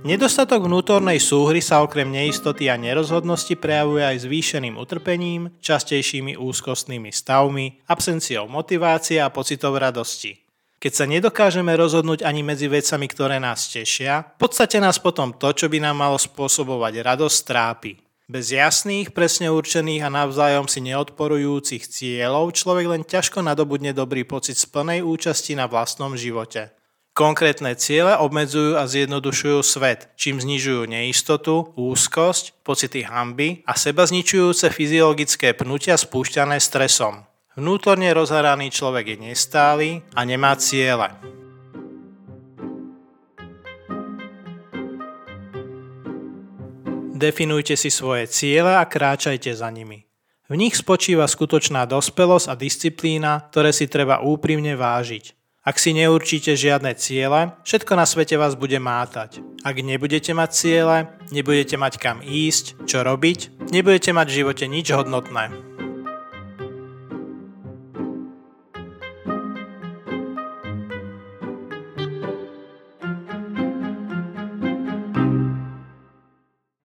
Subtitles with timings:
[0.00, 7.84] Nedostatok vnútornej súhry sa okrem neistoty a nerozhodnosti prejavuje aj zvýšeným utrpením, častejšími úzkostnými stavmi,
[7.84, 10.40] absenciou motivácie a pocitov radosti.
[10.80, 15.52] Keď sa nedokážeme rozhodnúť ani medzi vecami, ktoré nás tešia, v podstate nás potom to,
[15.52, 18.00] čo by nám malo spôsobovať radosť, trápi.
[18.24, 24.56] Bez jasných, presne určených a navzájom si neodporujúcich cieľov človek len ťažko nadobudne dobrý pocit
[24.56, 26.79] z plnej účasti na vlastnom živote.
[27.20, 34.72] Konkrétne ciele obmedzujú a zjednodušujú svet, čím znižujú neistotu, úzkosť, pocity hamby a seba zničujúce
[34.72, 37.28] fyziologické pnutia spúšťané stresom.
[37.60, 41.12] Vnútorne rozharaný človek je nestály a nemá ciele.
[47.12, 50.08] Definujte si svoje ciele a kráčajte za nimi.
[50.48, 55.39] V nich spočíva skutočná dospelosť a disciplína, ktoré si treba úprimne vážiť.
[55.60, 59.44] Ak si neurčíte žiadne ciele, všetko na svete vás bude mátať.
[59.60, 64.88] Ak nebudete mať ciele, nebudete mať kam ísť, čo robiť, nebudete mať v živote nič
[64.88, 65.69] hodnotné.